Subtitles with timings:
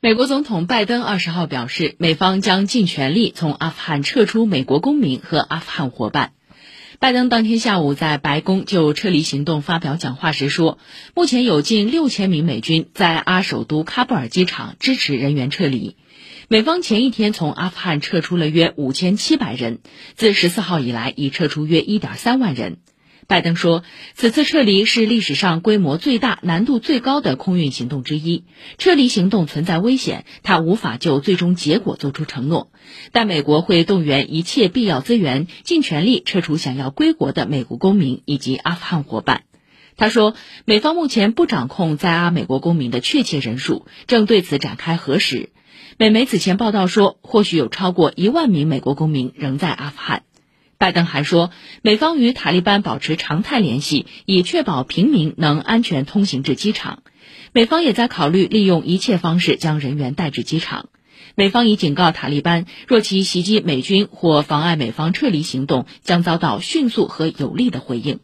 [0.00, 6.34] 美国总统拜登二十号表示，美方将尽全力从阿富汗撤出美国公民和阿富汗伙伴。
[7.00, 10.78] 拜登当天下午在白宫就撤离行动发表讲话时说，
[11.16, 15.96] 目前有近六千名美军在阿首都喀布尔机场支持人员撤离。
[16.46, 19.80] 美方前一天从阿富汗撤出了约五千七百人，
[20.14, 22.76] 自十四号以来已撤出约一点三万人。
[23.26, 23.82] 拜登说，
[24.14, 28.44] 此次撤离是历史上规模最大、难度最高的空运行动之一。
[28.78, 32.70] 撤离行动存在危险，他无法就最终结果做出承诺。
[33.12, 39.42] 但美国会动员一切必要资源，尽全力撤除想要归国的美国公民以及阿富汗伙伴。
[39.96, 45.50] 他说，美方目前不掌控在阿美国公民的确切人数，正对此展开核实。
[45.98, 50.22] 美媒此前报道说，或许有超过一万名美国公民仍在阿富汗。
[50.78, 51.50] 拜登还说，
[51.82, 57.02] 美方与塔利班保持常态联系，以确保平民能安全通行至机场。
[57.52, 60.88] 美方也在考虑利用一切方式将人员带至机场。
[61.34, 68.20] 美方已警告塔利班，若其袭击美军或妨碍美方撤离行动，将遭到迅速和有力的回应。